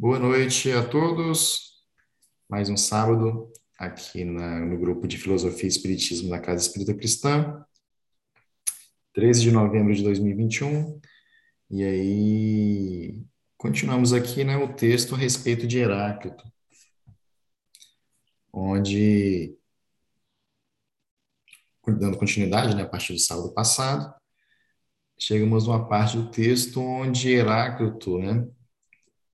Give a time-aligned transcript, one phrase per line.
[0.00, 1.74] Boa noite a todos.
[2.48, 7.62] Mais um sábado aqui na, no grupo de Filosofia e Espiritismo da Casa Espírita Cristã.
[9.12, 10.98] 13 de novembro de 2021.
[11.68, 13.22] E aí,
[13.58, 16.50] continuamos aqui, né, o texto a respeito de Heráclito,
[18.50, 19.54] onde,
[21.86, 24.14] dando continuidade, né, a partir do sábado passado,
[25.18, 28.48] chegamos a uma parte do texto onde Heráclito, né,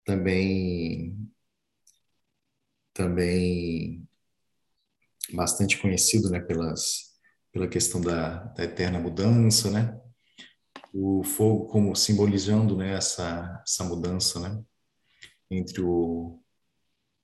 [0.07, 1.31] também
[2.95, 4.09] também
[5.33, 7.15] bastante conhecido, né, pelas
[7.53, 9.99] pela questão da, da eterna mudança, né?
[10.93, 14.63] O fogo como simbolizando, né, essa essa mudança, né,
[15.51, 16.41] entre o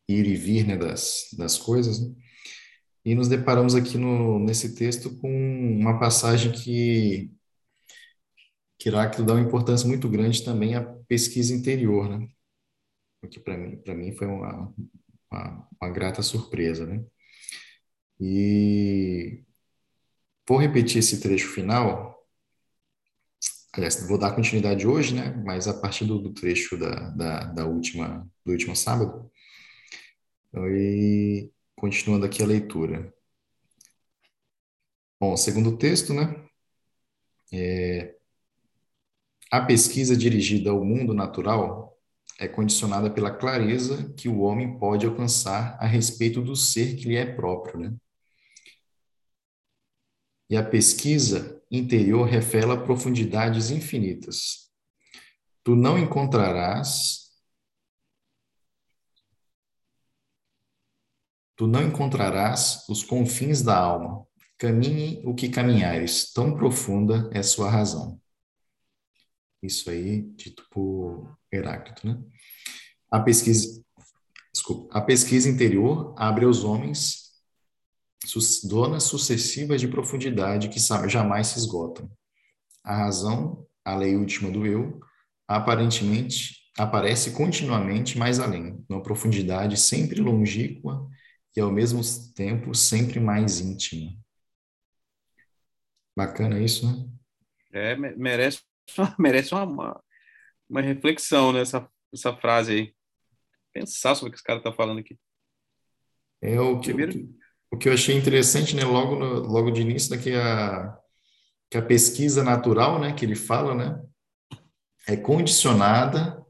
[0.08, 2.14] ir e vir, né, das das coisas, né?
[3.04, 7.32] E nos deparamos aqui no, nesse texto com uma passagem que
[8.78, 12.28] que Heráclito dá uma importância muito grande também à pesquisa interior, né?
[13.22, 14.74] O que para mim, mim foi uma,
[15.30, 17.04] uma, uma, grata surpresa, né?
[18.20, 19.44] E
[20.48, 22.12] vou repetir esse trecho final.
[23.72, 25.30] Aliás, vou dar continuidade hoje, né?
[25.44, 29.30] Mas a partir do, do trecho da, da, da, última, do último sábado.
[30.54, 33.14] E continuando aqui a leitura.
[35.20, 36.44] Bom, segundo texto, né?
[37.52, 38.16] É,
[39.50, 41.91] a pesquisa dirigida ao mundo natural
[42.38, 47.16] é condicionada pela clareza que o homem pode alcançar a respeito do ser que lhe
[47.16, 47.94] é próprio, né?
[50.50, 54.70] E a pesquisa interior revela profundidades infinitas.
[55.64, 57.22] Tu não encontrarás
[61.54, 64.26] Tu não encontrarás os confins da alma.
[64.58, 68.20] Caminhe o que caminhares, tão profunda é sua razão.
[69.62, 72.18] Isso aí, dito por Heráclito, né?
[73.10, 73.82] A pesquisa,
[74.52, 77.22] desculpa, a pesquisa interior abre aos homens
[78.66, 82.10] zonas sucessivas de profundidade que jamais se esgotam.
[82.82, 85.00] A razão, a lei última do eu,
[85.46, 91.06] aparentemente aparece continuamente mais além, numa profundidade sempre longínqua
[91.54, 92.00] e ao mesmo
[92.34, 94.12] tempo sempre mais íntima.
[96.16, 97.08] Bacana isso, né?
[97.72, 98.62] É, merece
[99.18, 100.02] merece uma,
[100.72, 102.94] uma, reflexão nessa essa frase aí.
[103.72, 105.18] Pensar sobre o que esse cara está falando aqui.
[106.42, 107.34] É o que, Primeiro...
[107.70, 110.98] o que eu achei interessante, né, logo, no, logo de início, né, que a,
[111.70, 114.02] que a pesquisa natural, né, que ele fala, né,
[115.08, 116.44] é condicionada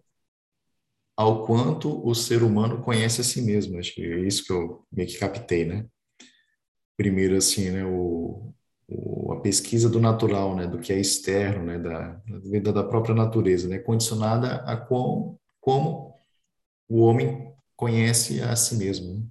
[1.17, 3.79] ao quanto o ser humano conhece a si mesmo.
[3.79, 5.87] Acho que é isso que eu meio que captei, né?
[6.97, 8.53] Primeiro, assim, né, o,
[9.33, 13.79] a pesquisa do natural, né, do que é externo, né, da, da, própria natureza, né,
[13.79, 16.15] condicionada a com, como
[16.89, 19.15] o homem conhece a si mesmo.
[19.15, 19.27] Né?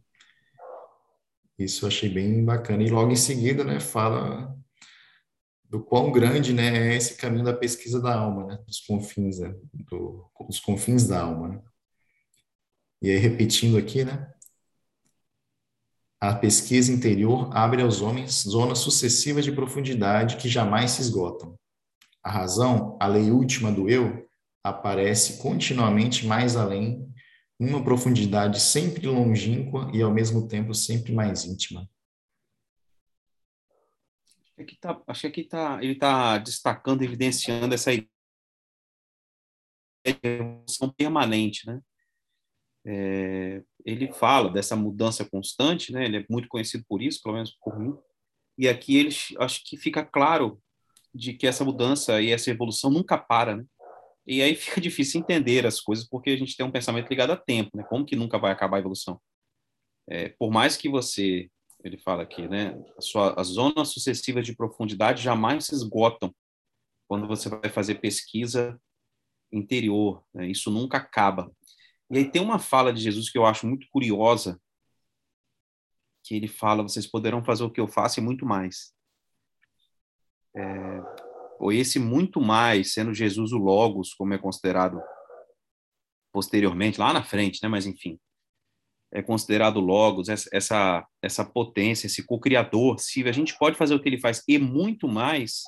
[1.59, 2.83] Isso eu achei bem bacana.
[2.83, 4.55] E logo em seguida, né, fala
[5.69, 9.55] do quão grande, né, é esse caminho da pesquisa da alma, né, dos confins, né,
[9.89, 11.47] do, dos confins da alma.
[11.49, 11.61] Né?
[13.01, 14.31] E aí repetindo aqui, né,
[16.21, 21.57] a pesquisa interior abre aos homens zonas sucessivas de profundidade que jamais se esgotam.
[22.23, 24.29] A razão, a lei última do eu,
[24.63, 27.11] aparece continuamente mais além,
[27.59, 31.89] numa profundidade sempre longínqua e ao mesmo tempo sempre mais íntima.
[34.59, 37.01] Aqui tá, acho que aqui tá, ele está destacando,
[40.05, 41.81] evolução permanente, né?
[42.85, 46.05] É, ele fala dessa mudança constante, né?
[46.05, 47.95] Ele é muito conhecido por isso, pelo menos por mim.
[48.57, 49.09] E aqui ele
[49.39, 50.61] acho que fica claro
[51.13, 53.65] de que essa mudança e essa evolução nunca para, né?
[54.25, 57.37] E aí fica difícil entender as coisas porque a gente tem um pensamento ligado a
[57.37, 57.83] tempo, né?
[57.83, 59.21] Como que nunca vai acabar a evolução?
[60.09, 61.49] É, por mais que você,
[61.83, 62.77] ele fala aqui, né?
[62.99, 66.33] Sua, as zonas sucessivas de profundidade jamais se esgotam
[67.07, 68.79] quando você vai fazer pesquisa
[69.51, 70.23] interior.
[70.33, 70.47] Né?
[70.47, 71.51] Isso nunca acaba.
[72.11, 74.61] E aí tem uma fala de Jesus que eu acho muito curiosa,
[76.23, 78.93] que ele fala: vocês poderão fazer o que eu faço e muito mais.
[80.53, 80.63] É,
[81.57, 85.01] ou esse muito mais, sendo Jesus o Logos, como é considerado
[86.33, 87.69] posteriormente, lá na frente, né?
[87.69, 88.19] Mas enfim,
[89.09, 92.99] é considerado Logos, essa, essa potência, esse co-criador.
[92.99, 95.63] Se a gente pode fazer o que ele faz e muito mais,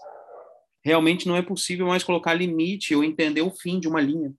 [0.83, 4.33] realmente não é possível mais colocar limite ou entender o fim de uma linha.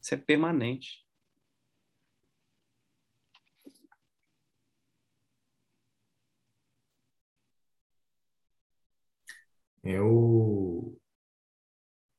[0.00, 1.05] Isso é permanente.
[9.86, 10.96] É o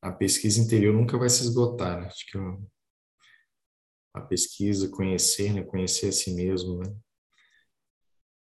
[0.02, 2.08] a pesquisa interior nunca vai se esgotar, né?
[2.08, 2.70] Acho que eu,
[4.14, 5.64] a pesquisa, conhecer, né?
[5.64, 6.96] conhecer a si mesmo, né?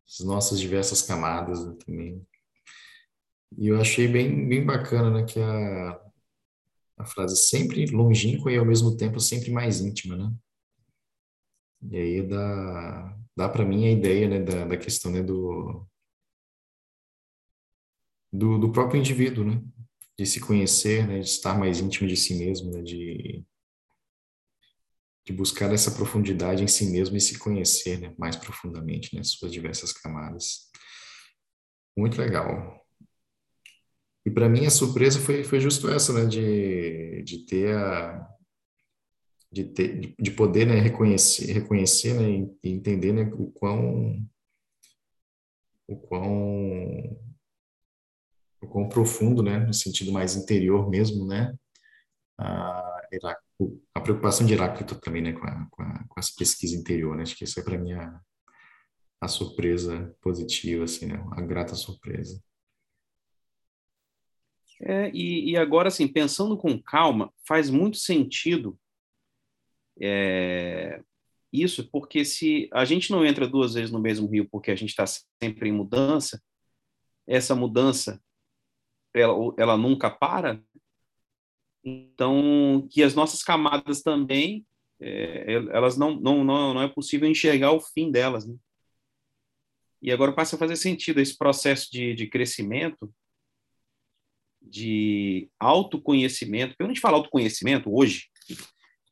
[0.08, 2.26] as nossas diversas camadas né, também.
[3.58, 6.00] E eu achei bem, bem bacana né, que a,
[6.98, 10.32] a frase sempre longínqua e ao mesmo tempo sempre mais íntima, né?
[11.90, 15.86] E aí dá, dá para mim a ideia né, da, da questão né, do,
[18.32, 19.62] do, do próprio indivíduo, né?
[20.18, 23.44] De se conhecer, né, de estar mais íntimo de si mesmo, né, de,
[25.26, 29.52] de buscar essa profundidade em si mesmo e se conhecer né, mais profundamente, né, suas
[29.52, 30.70] diversas camadas.
[31.94, 32.82] Muito legal.
[34.24, 38.26] E para mim a surpresa foi, foi justo essa, né, de, de ter a
[39.52, 44.18] de ter de poder, né, reconhecer, reconhecer, né, e entender, né, o quão
[45.88, 47.16] o quão
[48.62, 51.54] o quão profundo, né, no sentido mais interior mesmo, né,
[52.38, 53.00] a,
[53.94, 57.22] a preocupação de Heráclito também, né, com, a, com, a, com essa pesquisa interior, né,
[57.22, 58.20] acho que isso é para mim a,
[59.20, 62.42] a surpresa positiva, assim, né, a grata surpresa.
[64.80, 68.78] É, e, e, agora, assim, pensando com calma, faz muito sentido
[69.98, 71.02] é,
[71.50, 74.90] isso, porque se a gente não entra duas vezes no mesmo rio porque a gente
[74.90, 76.42] está sempre em mudança,
[77.26, 78.22] essa mudança,
[79.16, 80.60] ela, ela nunca para,
[81.86, 84.66] então, que as nossas camadas também,
[85.00, 88.56] é, elas não, não, não, não é possível enxergar o fim delas, né?
[90.02, 93.12] E agora passa a fazer sentido esse processo de, de crescimento,
[94.60, 96.74] de autoconhecimento.
[96.76, 98.26] Quando a gente fala autoconhecimento, hoje,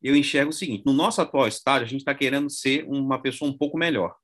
[0.02, 3.48] eu enxergo o seguinte: no nosso atual estágio, a gente está querendo ser uma pessoa
[3.48, 4.16] um pouco melhor.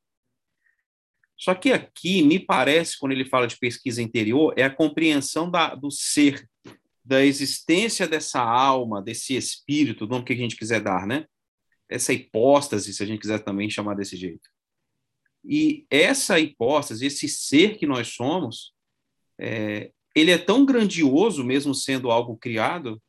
[1.40, 5.74] Só que aqui, me parece, quando ele fala de pesquisa interior, é a compreensão da,
[5.74, 6.46] do ser,
[7.02, 11.24] da existência dessa alma, desse espírito, do nome que a gente quiser dar, né?
[11.88, 14.50] Essa hipóstase, se a gente quiser também chamar desse jeito.
[15.42, 18.74] E essa hipóstase, esse ser que nós somos,
[19.38, 23.00] é, ele é tão grandioso, mesmo sendo algo criado,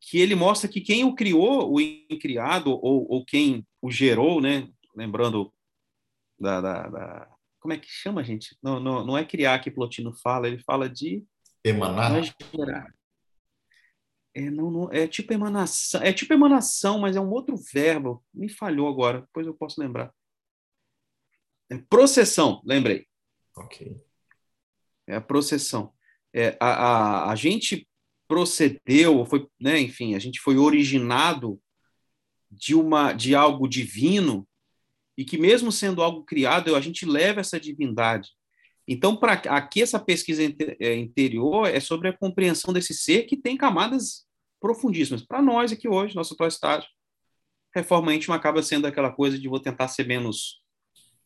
[0.00, 4.66] que ele mostra que quem o criou, o incriado, ou, ou quem o gerou, né?
[4.96, 5.52] Lembrando
[6.42, 7.28] da, da, da,
[7.60, 8.56] Como é que chama, gente?
[8.62, 11.24] Não, não, não é criar que Plotino fala, ele fala de.
[11.64, 12.12] Emanar?
[12.18, 13.02] É.
[14.34, 18.24] É, não, não, é tipo emanação, é tipo emanação, mas é um outro verbo.
[18.32, 20.12] Me falhou agora, depois eu posso lembrar.
[21.70, 23.06] É processão, lembrei.
[23.56, 23.96] Ok.
[25.06, 25.92] É a processão.
[26.32, 27.86] É, a, a, a gente
[28.26, 31.60] procedeu, foi, né, enfim, a gente foi originado
[32.50, 34.48] de uma de algo divino
[35.16, 38.30] e que mesmo sendo algo criado, a gente leva essa divindade.
[38.86, 40.42] Então, para aqui essa pesquisa
[40.80, 44.26] é, interior é sobre a compreensão desse ser que tem camadas
[44.60, 45.24] profundíssimas.
[45.24, 46.88] Para nós aqui hoje, nosso atual estágio,
[47.74, 50.62] reforma íntima acaba sendo aquela coisa de vou tentar ser menos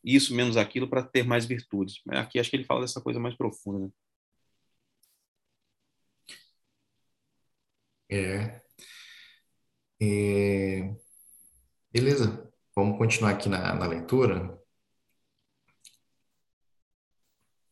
[0.03, 2.01] isso, menos aquilo, para ter mais virtudes.
[2.09, 3.79] Aqui acho que ele fala dessa coisa mais profunda.
[3.87, 3.91] Né?
[8.09, 8.61] É.
[10.01, 10.95] é.
[11.91, 12.46] Beleza,
[12.77, 14.55] vamos continuar aqui na, na leitura.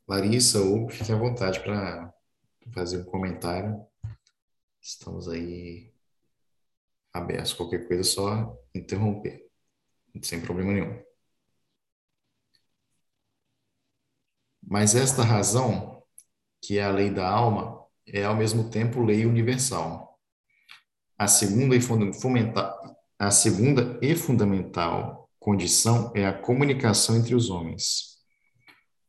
[0.07, 2.11] Larissa ou fique à vontade para
[2.73, 3.85] fazer um comentário.
[4.81, 5.93] Estamos aí
[7.13, 7.53] abertos.
[7.53, 9.47] Qualquer coisa, é só interromper,
[10.23, 11.03] sem problema nenhum.
[14.63, 16.03] Mas esta razão,
[16.59, 20.19] que é a lei da alma, é ao mesmo tempo lei universal
[21.15, 28.17] a segunda e fundamental, a segunda e fundamental condição é a comunicação entre os homens.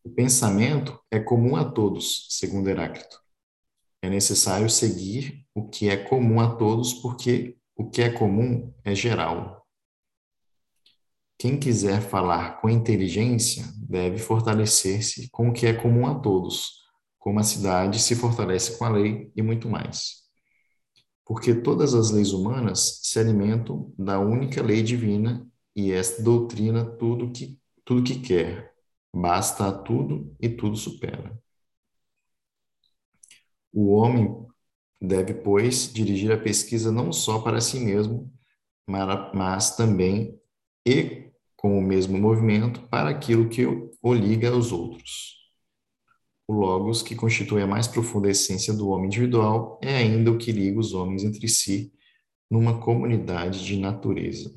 [0.04, 3.20] O pensamento é comum a todos, segundo Heráclito.
[4.00, 8.94] É necessário seguir o que é comum a todos, porque o que é comum é
[8.94, 9.66] geral.
[11.36, 16.84] Quem quiser falar com inteligência deve fortalecer-se com o que é comum a todos,
[17.18, 20.25] como a cidade se fortalece com a lei e muito mais
[21.26, 27.32] porque todas as leis humanas se alimentam da única lei divina e esta doutrina tudo
[27.32, 28.74] que tudo que quer,
[29.14, 31.38] basta a tudo e tudo supera.
[33.72, 34.46] O homem
[35.00, 38.32] deve, pois, dirigir a pesquisa não só para si mesmo,
[38.88, 40.40] mas também
[40.84, 45.45] e com o mesmo movimento para aquilo que o liga aos outros.
[46.48, 50.52] O Logos, que constitui a mais profunda essência do homem individual, é ainda o que
[50.52, 51.92] liga os homens entre si
[52.48, 54.54] numa comunidade de natureza.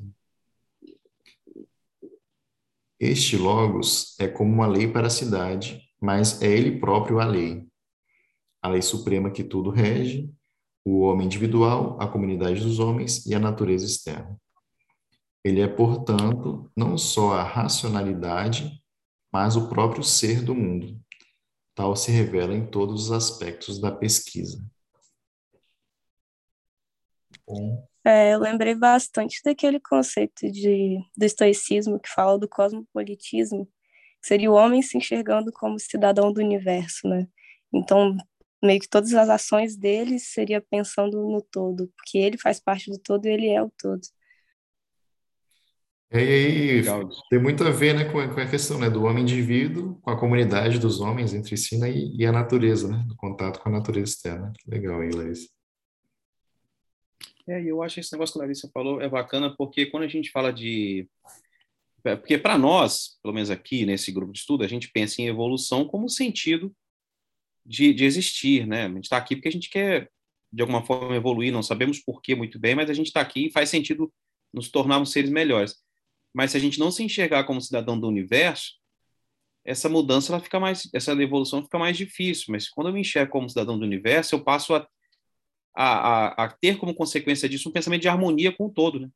[2.98, 7.66] Este Logos é como uma lei para a cidade, mas é ele próprio a lei.
[8.62, 10.30] A lei suprema que tudo rege,
[10.84, 14.38] o homem individual, a comunidade dos homens e a natureza externa.
[15.42, 18.80] Ele é, portanto, não só a racionalidade,
[19.32, 21.00] mas o próprio ser do mundo.
[21.80, 24.62] Tal se revela em todos os aspectos da pesquisa.
[28.04, 33.64] É, eu lembrei bastante daquele conceito de, do estoicismo que fala do cosmopolitismo,
[34.20, 37.26] que seria o homem se enxergando como cidadão do universo, né?
[37.72, 38.14] Então,
[38.62, 42.98] meio que todas as ações dele seria pensando no todo, porque ele faz parte do
[42.98, 44.02] todo e ele é o todo.
[46.12, 46.82] E aí
[47.30, 50.10] tem muito a ver, né, com a, com a questão, né, do homem indivíduo, com
[50.10, 53.68] a comunidade dos homens entre si, né, e, e a natureza, né, do contato com
[53.68, 54.52] a natureza externa.
[54.58, 55.48] Que legal aí, Larissa.
[57.46, 60.08] É, eu acho que esse negócio que a Larissa falou é bacana, porque quando a
[60.08, 61.08] gente fala de...
[62.04, 65.28] É, porque para nós, pelo menos aqui nesse grupo de estudo, a gente pensa em
[65.28, 66.74] evolução como sentido
[67.64, 68.86] de, de existir, né?
[68.86, 70.10] A gente está aqui porque a gente quer,
[70.52, 73.46] de alguma forma, evoluir, não sabemos por que muito bem, mas a gente está aqui
[73.46, 74.12] e faz sentido
[74.52, 75.76] nos tornarmos seres melhores.
[76.32, 78.74] Mas se a gente não se enxergar como cidadão do universo,
[79.64, 82.46] essa mudança ela fica mais, essa evolução fica mais difícil.
[82.48, 84.86] Mas quando eu me enxergo como cidadão do universo, eu passo a,
[85.74, 89.08] a, a, ter como consequência disso um pensamento de harmonia com o todo, né?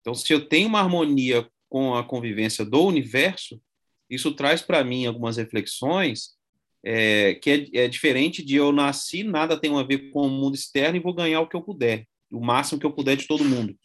[0.00, 3.60] Então, se eu tenho uma harmonia com a convivência do universo,
[4.08, 6.38] isso traz para mim algumas reflexões
[6.82, 10.54] é, que é, é, diferente de eu nasci, nada tem a ver com o mundo
[10.54, 13.44] externo e vou ganhar o que eu puder, o máximo que eu puder de todo
[13.44, 13.76] mundo.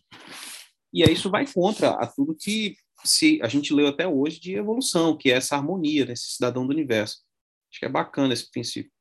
[0.96, 4.56] E aí isso vai contra a tudo que se a gente leu até hoje de
[4.56, 7.24] evolução, que é essa harmonia desse cidadão do universo.
[7.70, 8.92] Acho que é bacana esse princípio.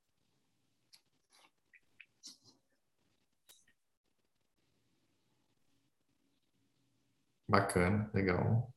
[7.48, 8.70] Bacana, legal.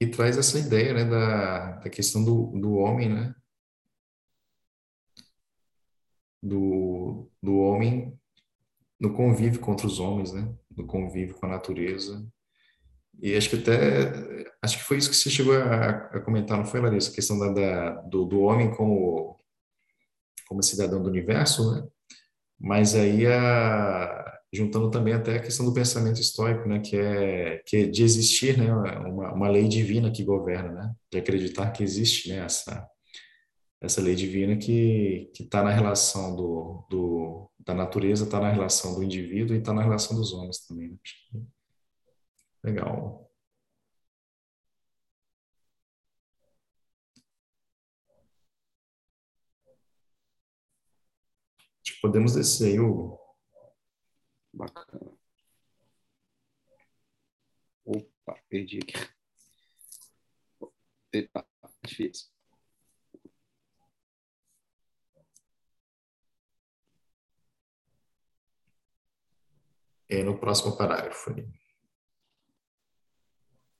[0.00, 3.34] E traz essa ideia, né, da, da questão do, do homem, né?
[6.42, 8.19] Do, do homem
[9.00, 10.52] no convívio contra os homens, né?
[10.76, 12.24] No convívio com a natureza.
[13.22, 16.64] E acho que até, acho que foi isso que você chegou a, a comentar, não
[16.64, 17.10] foi, Larissa?
[17.10, 19.36] A questão da, da, do, do homem como,
[20.48, 21.86] como cidadão do universo, né?
[22.58, 26.80] Mas aí, a, juntando também até a questão do pensamento estoico, né?
[26.80, 28.72] Que é, que é de existir, né?
[28.72, 30.94] Uma, uma lei divina que governa, né?
[31.10, 32.44] De acreditar que existe, né?
[32.44, 32.86] Essa,
[33.80, 39.02] essa lei divina que está na relação do, do, da natureza, está na relação do
[39.02, 40.90] indivíduo e está na relação dos homens também.
[41.32, 41.42] Né?
[42.62, 43.30] Legal.
[52.02, 53.18] Podemos descer aí, Hugo.
[54.52, 55.12] Bacana.
[57.84, 58.94] Opa, perdi aqui.
[61.12, 61.46] Epa,
[61.84, 62.39] difícil.
[70.10, 71.34] É, no próximo parágrafo.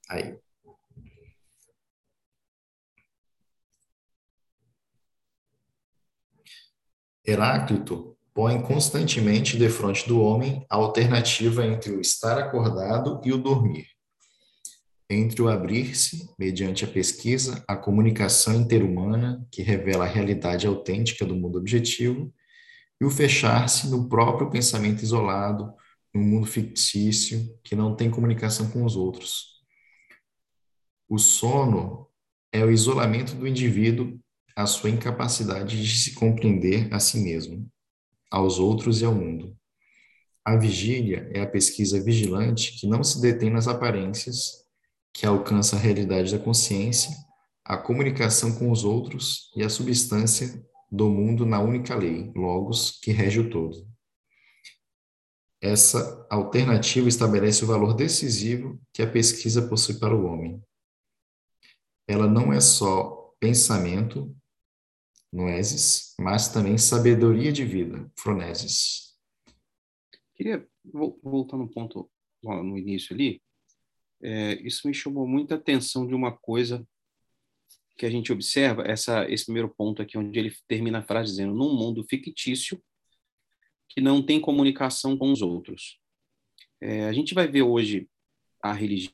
[0.09, 0.39] Aí.
[7.25, 13.37] Heráclito põe constantemente de frente do homem a alternativa entre o estar acordado e o
[13.37, 13.87] dormir,
[15.09, 21.35] entre o abrir-se, mediante a pesquisa, a comunicação interhumana, que revela a realidade autêntica do
[21.35, 22.33] mundo objetivo,
[22.99, 25.73] e o fechar-se no próprio pensamento isolado,
[26.13, 29.61] num mundo fictício que não tem comunicação com os outros.
[31.07, 32.07] O sono
[32.51, 34.19] é o isolamento do indivíduo,
[34.55, 37.69] a sua incapacidade de se compreender a si mesmo,
[38.29, 39.55] aos outros e ao mundo.
[40.43, 44.65] A vigília é a pesquisa vigilante que não se detém nas aparências,
[45.13, 47.15] que alcança a realidade da consciência,
[47.63, 53.11] a comunicação com os outros e a substância do mundo na única lei, logos, que
[53.11, 53.90] rege o todo.
[55.61, 60.59] Essa alternativa estabelece o valor decisivo que a pesquisa possui para o homem.
[62.07, 64.35] Ela não é só pensamento,
[65.31, 69.15] noesis, mas também sabedoria de vida, froneses.
[70.35, 72.09] Queria voltar no ponto
[72.43, 73.41] no início ali.
[74.23, 76.85] É, isso me chamou muita atenção de uma coisa
[77.97, 81.53] que a gente observa, essa, esse primeiro ponto aqui, onde ele termina a frase dizendo:
[81.53, 82.81] num mundo fictício,
[83.93, 85.99] que não tem comunicação com os outros.
[86.79, 88.07] É, a gente vai ver hoje
[88.63, 89.13] a religião,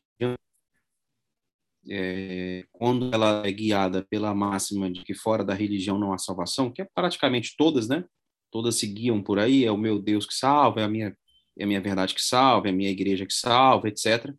[1.89, 6.71] é, quando ela é guiada pela máxima de que fora da religião não há salvação,
[6.71, 8.05] que é praticamente todas, né?
[8.51, 11.17] Todas se guiam por aí, é o meu Deus que salva, é a minha,
[11.57, 14.33] é a minha verdade que salva, é a minha igreja que salva, etc.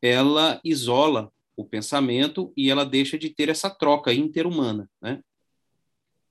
[0.00, 5.22] Ela isola o pensamento e ela deixa de ter essa troca interhumana, né?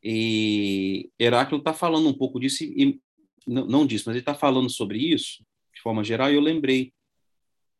[0.01, 2.99] E Heráclito está falando um pouco disso e
[3.47, 5.43] não, não disso, mas ele está falando sobre isso,
[5.73, 6.93] de forma geral, e eu lembrei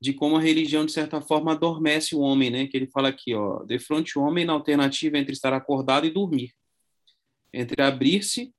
[0.02, 2.68] de como a religião, de certa forma, adormece o homem, né?
[2.68, 6.54] Que ele fala aqui, ó, defronte o homem na alternativa entre estar acordado e dormir,
[7.54, 8.54] entre abrir-se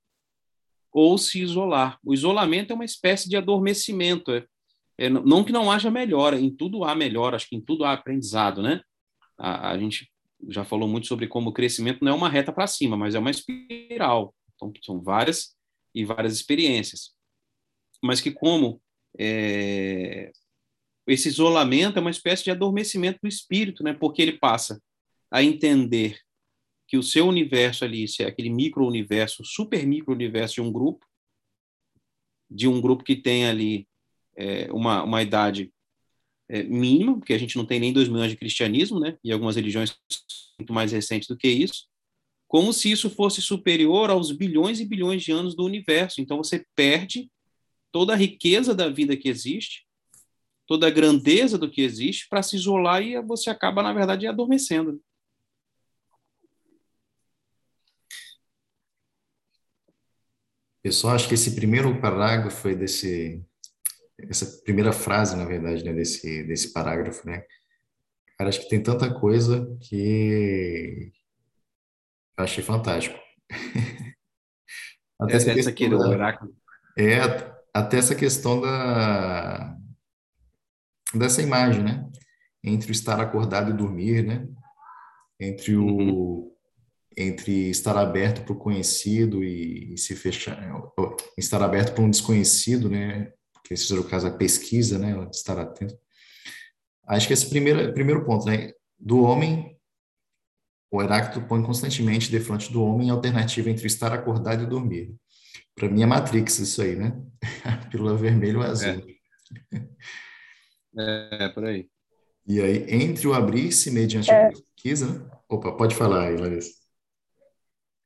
[0.92, 1.98] ou se isolar.
[2.04, 4.32] O isolamento é uma espécie de adormecimento.
[4.32, 4.46] É,
[4.98, 7.92] é, não que não haja melhora, em tudo há melhora, acho que em tudo há
[7.92, 8.82] aprendizado, né?
[9.38, 10.10] A, a gente
[10.48, 13.18] já falou muito sobre como o crescimento não é uma reta para cima, mas é
[13.18, 14.34] uma espiral.
[14.54, 15.54] Então, são várias
[15.94, 17.12] e várias experiências.
[18.02, 18.80] Mas que como
[19.18, 20.32] é,
[21.06, 23.92] esse isolamento é uma espécie de adormecimento do espírito, né?
[23.92, 24.80] Porque ele passa
[25.30, 26.18] a entender
[26.86, 31.06] que o seu universo ali, é aquele micro-universo, super micro-universo de um grupo,
[32.50, 33.88] de um grupo que tem ali
[34.36, 35.72] é, uma, uma idade
[36.48, 39.16] é, mínima, porque a gente não tem nem dois milhões de cristianismo, né?
[39.22, 39.96] E algumas religiões
[40.58, 41.89] muito mais recentes do que isso,
[42.50, 46.20] como se isso fosse superior aos bilhões e bilhões de anos do universo.
[46.20, 47.30] Então você perde
[47.92, 49.86] toda a riqueza da vida que existe,
[50.66, 55.00] toda a grandeza do que existe para se isolar e você acaba, na verdade, adormecendo.
[60.82, 63.40] Pessoal, acho que esse primeiro parágrafo foi desse,
[64.28, 67.44] essa primeira frase, na verdade, né, desse, desse parágrafo, né?
[68.36, 71.12] Cara, acho que tem tanta coisa que
[72.42, 73.18] achei fantástico.
[75.20, 76.54] até essa, essa aqui oráculo.
[76.98, 77.20] É,
[77.72, 79.76] até essa questão da
[81.14, 82.08] dessa imagem, né?
[82.62, 84.46] Entre o estar acordado e dormir, né?
[85.40, 86.56] Entre o uhum.
[87.16, 90.58] entre estar aberto para o conhecido e, e, se fechar,
[91.36, 93.32] estar aberto para um desconhecido, né?
[93.52, 95.28] Porque esse é o caso da pesquisa, né?
[95.32, 95.96] Estar atento.
[97.06, 98.72] Acho que esse primeiro primeiro ponto, né?
[98.98, 99.79] Do homem
[100.90, 105.14] o Heráclito põe constantemente de frente do homem a alternativa entre estar acordado e dormir.
[105.74, 107.16] Para mim é Matrix isso aí, né?
[107.90, 109.02] Pílula vermelha ou azul.
[110.96, 111.44] É.
[111.44, 111.88] é, por aí.
[112.46, 114.46] E aí, entre o abrir-se mediante é.
[114.46, 115.06] a pesquisa...
[115.06, 115.30] Né?
[115.48, 116.80] Opa, pode falar aí, Larissa.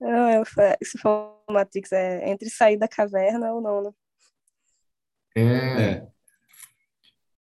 [0.00, 0.44] Não, eu,
[0.82, 3.90] se for Matrix, é entre sair da caverna ou não, né?
[5.36, 6.13] É, é.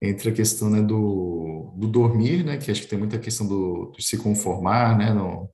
[0.02, 3.92] Entre a questão né, do, do dormir, né, que acho que tem muita questão do,
[4.00, 5.50] se conformar, né, no,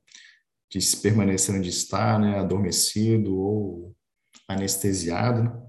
[0.69, 3.95] de se permanecer onde está, né, adormecido ou
[4.47, 5.63] anestesiado, né?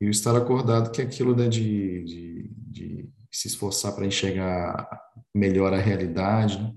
[0.00, 4.88] e o estar acordado, que é aquilo né, de, de, de se esforçar para enxergar
[5.34, 6.74] melhor a realidade, né?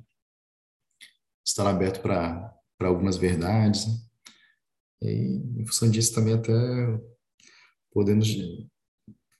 [1.45, 3.97] estar aberto para algumas verdades, né?
[5.01, 6.53] e em função disso também até
[7.91, 8.23] podendo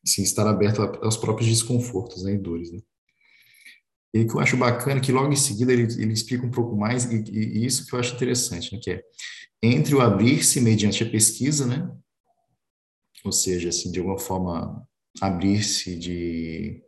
[0.08, 2.72] assim, estar aberto aos próprios desconfortos né, e dores.
[2.72, 2.80] Né?
[4.14, 6.52] E o que eu acho bacana é que logo em seguida ele, ele explica um
[6.52, 9.04] pouco mais, e, e isso que eu acho interessante, né, que é
[9.62, 11.92] entre o abrir-se mediante a pesquisa, né,
[13.24, 14.88] ou seja, assim, de alguma forma
[15.20, 16.82] abrir-se de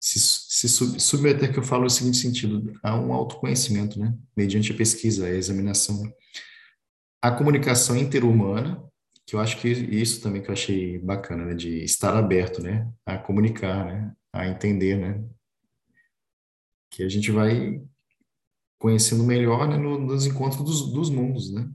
[0.00, 0.68] se, se
[0.98, 5.30] submeter, que eu falo no seguinte sentido, a um autoconhecimento, né, mediante a pesquisa, a
[5.30, 6.02] examinação,
[7.22, 8.82] a comunicação interhumana,
[9.26, 12.88] que eu acho que isso também que eu achei bacana, né, de estar aberto, né,
[13.04, 15.28] a comunicar, né, a entender, né,
[16.88, 17.82] que a gente vai
[18.78, 21.68] conhecendo melhor, né, no, nos encontros dos, dos mundos, né,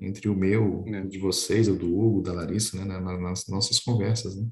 [0.00, 1.02] entre o meu, é.
[1.02, 4.48] de vocês, o do Hugo, da Larissa, né, nas nossas conversas, né,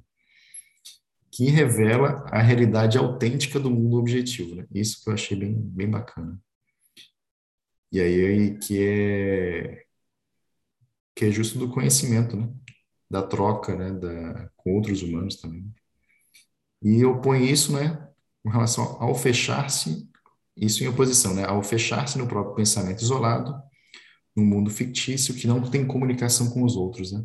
[1.32, 5.88] que revela a realidade autêntica do mundo objetivo, né, isso que eu achei bem, bem
[5.88, 6.38] bacana.
[7.90, 9.85] E aí que é
[11.16, 12.52] que é justo do conhecimento, né?
[13.10, 13.90] Da troca, né?
[13.92, 15.72] Da, com outros humanos também.
[16.82, 18.06] E eu ponho isso, né?
[18.44, 20.08] Com relação ao fechar-se,
[20.56, 21.44] isso em oposição, né?
[21.46, 23.58] Ao fechar-se no próprio pensamento isolado,
[24.36, 27.24] num mundo fictício que não tem comunicação com os outros, né?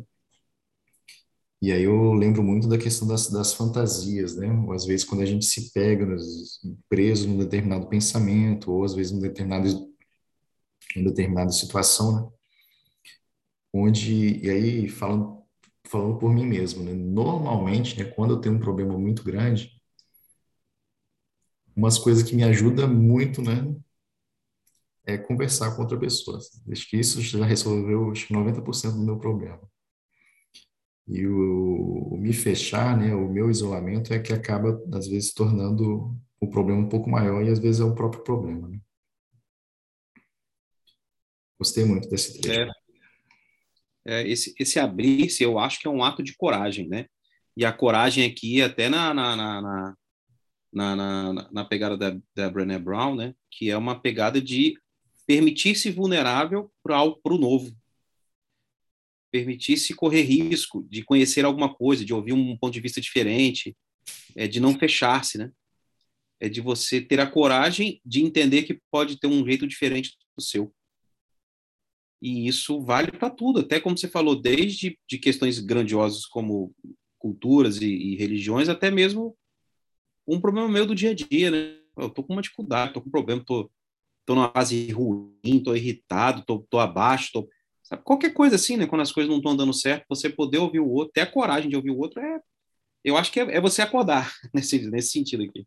[1.60, 4.50] E aí eu lembro muito da questão das, das fantasias, né?
[4.66, 8.94] Ou às vezes quando a gente se pega nos, preso num determinado pensamento, ou às
[8.94, 9.68] vezes num determinado,
[10.96, 12.41] em determinada situação, né?
[13.72, 15.42] Onde, e aí falando,
[15.84, 16.92] falando por mim mesmo, né?
[16.92, 19.80] normalmente, né, quando eu tenho um problema muito grande,
[21.74, 23.74] umas coisas que me ajudam muito, né,
[25.04, 26.38] é conversar com outra pessoa.
[26.70, 29.60] Acho que isso já resolveu acho, 90% do meu problema.
[31.08, 36.16] E o, o, me fechar, né, o meu isolamento é que acaba, às vezes, tornando
[36.40, 38.68] o problema um pouco maior e às vezes é o próprio problema.
[38.68, 38.78] Né?
[41.58, 42.60] Gostei muito desse trecho.
[42.60, 42.81] É
[44.06, 47.06] é, esse, esse abrir-se, eu acho que é um ato de coragem, né?
[47.56, 49.94] E a coragem aqui, até na, na, na,
[50.72, 53.34] na, na, na pegada da, da Brené Brown, né?
[53.50, 54.74] Que é uma pegada de
[55.26, 57.70] permitir-se vulnerável para o novo.
[59.30, 63.74] permitir-se correr risco de conhecer alguma coisa, de ouvir um ponto de vista diferente,
[64.36, 65.50] é de não fechar-se, né?
[66.38, 70.42] É de você ter a coragem de entender que pode ter um jeito diferente do
[70.42, 70.74] seu.
[72.22, 76.72] E isso vale para tudo, até como você falou, desde de questões grandiosas como
[77.18, 79.36] culturas e, e, religiões, até mesmo
[80.26, 81.76] um problema meu do dia a dia, né?
[81.96, 83.70] Eu tô com uma dificuldade, tô com um problema, tô,
[84.24, 87.48] tô numa fase ruim, tô irritado, tô, tô abaixo, tô
[87.82, 88.02] Sabe?
[88.04, 88.86] Qualquer coisa assim, né?
[88.86, 91.68] Quando as coisas não estão dando certo, você poder ouvir o outro, ter a coragem
[91.70, 92.40] de ouvir o outro, é,
[93.04, 95.66] eu acho que é, é você acordar nesse, nesse sentido aqui.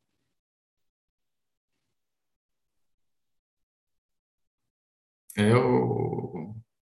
[5.37, 6.14] Eu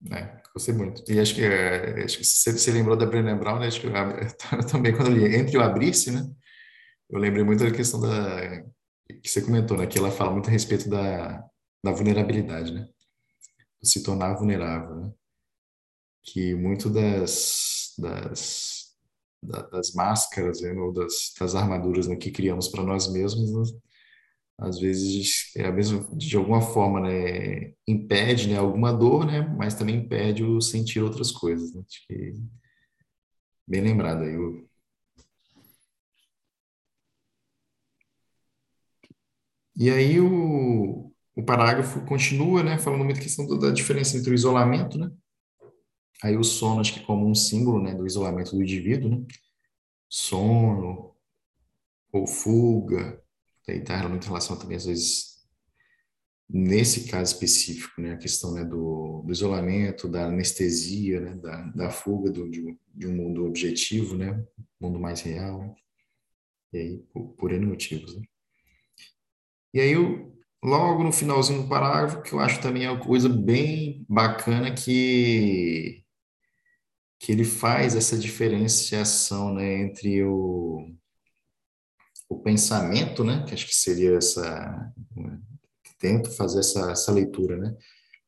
[0.09, 1.03] né, gostei muito.
[1.11, 3.67] E acho que, é, acho que você, lembrou da Brené Brown, né?
[3.67, 3.87] Acho que
[4.55, 6.25] eu, também, quando eu li Entre o Abrir-se, né?
[7.09, 8.63] Eu lembrei muito da questão da
[9.21, 9.85] que você comentou, né?
[9.87, 11.43] Que ela fala muito a respeito da,
[11.83, 12.87] da vulnerabilidade, né?
[13.83, 15.11] Se tornar vulnerável, né?
[16.25, 18.95] que muito das, das,
[19.43, 23.79] das máscaras né, ou das, das armaduras né, que criamos para nós mesmos, né,
[24.57, 29.75] às vezes é a mesma, de alguma forma né, impede né, alguma dor, né, mas
[29.75, 31.73] também impede o sentir outras coisas.
[31.73, 32.33] Né, acho que
[33.67, 34.37] bem lembrado aí.
[34.37, 34.67] O...
[39.75, 44.97] E aí o, o parágrafo continua, né, falando muito questão da diferença entre o isolamento,
[44.97, 45.11] né,
[46.23, 49.25] Aí o sono, acho que como um símbolo né, do isolamento do indivíduo, né?
[50.09, 51.13] sono
[52.11, 53.21] ou fuga,
[53.71, 55.35] aí está muito em relação também, às vezes,
[56.49, 61.89] nesse caso específico, né, a questão né, do, do isolamento, da anestesia, né, da, da
[61.89, 64.45] fuga do, de, de, um mundo objetivo, né,
[64.79, 65.75] mundo mais real,
[66.71, 68.15] e aí por, por N motivos.
[68.15, 68.23] Né?
[69.73, 73.29] E aí, eu, logo no finalzinho do parágrafo, que eu acho também é uma coisa
[73.29, 76.05] bem bacana que
[77.19, 80.91] que ele faz essa diferenciação né, entre o,
[82.35, 84.91] o pensamento, né, que acho que seria essa,
[85.99, 87.75] tento fazer essa, essa leitura, né,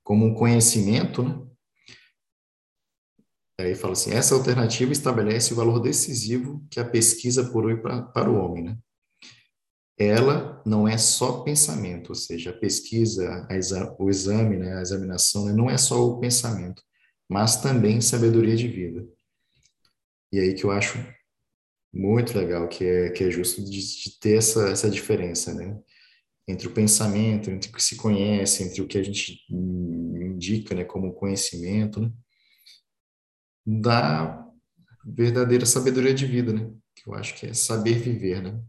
[0.04, 1.48] como um conhecimento, né,
[3.60, 8.30] Aí fala assim, essa alternativa estabelece o valor decisivo que a pesquisa possui para, para
[8.30, 8.78] o homem, né?
[9.98, 14.82] Ela não é só pensamento, ou seja, a pesquisa, a exa, o exame, né, a
[14.82, 16.84] examinação, né, não é só o pensamento,
[17.28, 19.08] mas também sabedoria de vida.
[20.32, 21.00] E aí que eu acho
[21.98, 25.80] muito legal, que é, que é justo de, de ter essa, essa diferença, né?
[26.48, 30.84] Entre o pensamento, entre o que se conhece, entre o que a gente indica, né,
[30.86, 32.12] como conhecimento, né?
[33.66, 34.48] Da
[35.06, 36.72] verdadeira sabedoria de vida, né?
[36.96, 38.62] Que eu acho que é saber viver, né?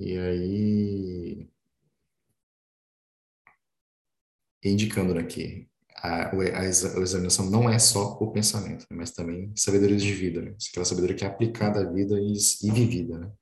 [0.00, 1.50] E aí
[4.64, 5.68] indicando que
[6.02, 10.56] a, a, examinação não é só o pensamento, né, mas também sabedoria de vida, né?
[10.70, 13.18] aquela sabedoria que é aplicada à vida e, e vivida.
[13.18, 13.32] Né?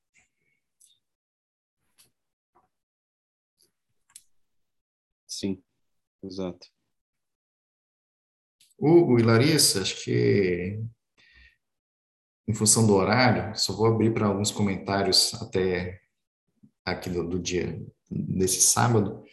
[5.26, 5.62] Sim,
[6.22, 6.68] exato.
[8.78, 10.82] Hugo e Larissa, acho que
[12.46, 16.00] em função do horário, só vou abrir para alguns comentários até
[16.84, 19.24] aqui do, do dia desse sábado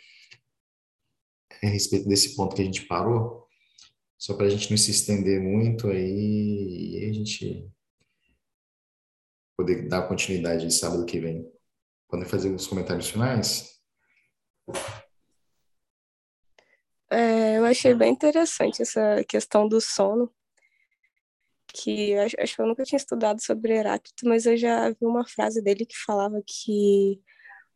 [1.63, 3.47] a respeito desse ponto que a gente parou,
[4.17, 7.69] só para a gente não se estender muito aí e a gente
[9.57, 11.51] poder dar continuidade de sábado que vem.
[12.07, 13.81] Podem fazer os comentários finais?
[17.09, 20.31] É, eu achei bem interessante essa questão do sono,
[21.67, 25.27] que acho, acho que eu nunca tinha estudado sobre Heráclito, mas eu já vi uma
[25.27, 27.21] frase dele que falava que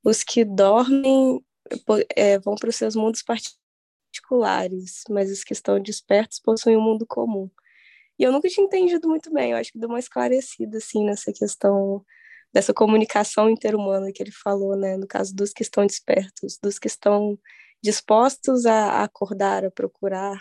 [0.03, 1.43] os que dormem
[2.15, 3.60] é, vão para os seus mundos particulares,
[5.09, 7.49] mas os que estão despertos possuem um mundo comum.
[8.19, 11.31] E eu nunca tinha entendido muito bem, eu acho que deu uma esclarecida, assim, nessa
[11.33, 12.05] questão
[12.53, 16.87] dessa comunicação interhumana que ele falou, né, no caso dos que estão despertos, dos que
[16.87, 17.39] estão
[17.81, 20.37] dispostos a acordar, a procurar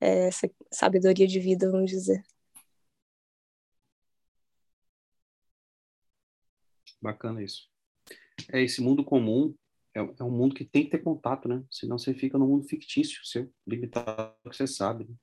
[0.00, 2.22] é, essa sabedoria de vida, vamos dizer.
[7.02, 7.68] Bacana isso.
[8.52, 9.54] É esse mundo comum
[9.94, 11.64] é, é um mundo que tem que ter contato, né?
[11.70, 14.10] Senão você fica num mundo fictício, seu, limitado
[14.44, 15.04] ao que você sabe.
[15.04, 15.14] Né?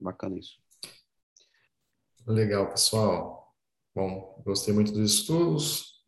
[0.00, 0.58] Bacana isso.
[2.26, 3.54] Legal, pessoal.
[3.94, 6.06] Bom, gostei muito dos estudos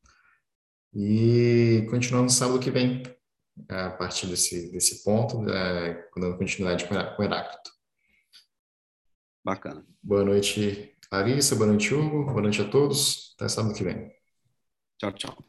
[0.95, 3.03] e continuamos sábado que vem,
[3.69, 7.71] a partir desse, desse ponto, é, dando continuidade com o Heráclito.
[9.45, 9.85] Bacana.
[10.03, 13.35] Boa noite, Larissa, boa noite, Hugo, boa noite a todos.
[13.37, 14.11] Até sábado que vem.
[14.97, 15.45] Tchau, tchau.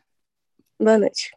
[0.78, 1.32] Boa noite.